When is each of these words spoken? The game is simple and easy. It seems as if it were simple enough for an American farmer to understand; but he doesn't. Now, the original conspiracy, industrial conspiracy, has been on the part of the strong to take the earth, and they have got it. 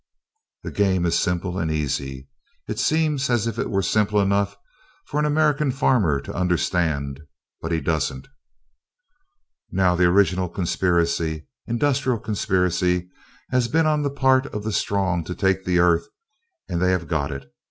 The 0.63 0.71
game 0.71 1.05
is 1.05 1.19
simple 1.19 1.59
and 1.59 1.69
easy. 1.69 2.27
It 2.67 2.79
seems 2.79 3.29
as 3.29 3.45
if 3.45 3.59
it 3.59 3.69
were 3.69 3.83
simple 3.83 4.19
enough 4.19 4.57
for 5.05 5.19
an 5.19 5.27
American 5.27 5.69
farmer 5.69 6.19
to 6.21 6.33
understand; 6.33 7.21
but 7.61 7.71
he 7.71 7.79
doesn't. 7.81 8.27
Now, 9.71 9.93
the 9.95 10.05
original 10.05 10.49
conspiracy, 10.49 11.45
industrial 11.67 12.17
conspiracy, 12.17 13.11
has 13.51 13.67
been 13.67 13.85
on 13.85 14.01
the 14.01 14.09
part 14.09 14.47
of 14.47 14.63
the 14.63 14.73
strong 14.73 15.23
to 15.25 15.35
take 15.35 15.65
the 15.65 15.77
earth, 15.77 16.07
and 16.67 16.81
they 16.81 16.89
have 16.89 17.07
got 17.07 17.29
it. 17.31 17.53